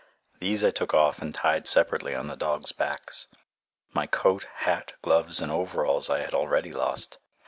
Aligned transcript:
These 0.39 0.63
I 0.63 0.71
took 0.71 0.95
off 0.95 1.21
and 1.21 1.31
tied 1.31 1.67
separately 1.67 2.15
on 2.15 2.25
the 2.25 2.35
dogs' 2.35 2.71
backs. 2.71 3.27
My 3.93 4.07
coat, 4.07 4.47
hat, 4.51 4.93
gloves, 5.03 5.39
and 5.39 5.51
overalls 5.51 6.09
I 6.09 6.21
had 6.21 6.33
already 6.33 6.71
lost. 6.73 7.19